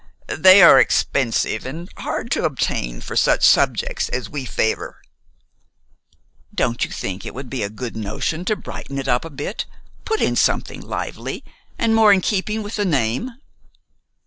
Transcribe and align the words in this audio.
They 0.35 0.63
are 0.63 0.79
expensive 0.79 1.63
and 1.63 1.87
hard 1.97 2.31
to 2.31 2.43
obtain 2.43 3.01
for 3.01 3.15
such 3.15 3.43
subjects 3.43 4.09
as 4.09 4.31
we 4.31 4.45
favor." 4.45 4.99
"Don't 6.51 6.83
you 6.83 6.89
think 6.89 7.23
it 7.23 7.35
would 7.35 7.51
be 7.51 7.61
a 7.61 7.69
good 7.69 7.95
notion 7.95 8.43
to 8.45 8.55
brighten 8.55 8.97
it 8.97 9.07
up 9.07 9.23
a 9.25 9.29
bit 9.29 9.67
put 10.03 10.19
in 10.19 10.35
something 10.35 10.81
lively, 10.81 11.43
and 11.77 11.93
more 11.93 12.11
in 12.11 12.21
keeping 12.21 12.63
with 12.63 12.77
the 12.77 12.85
name?" 12.85 13.29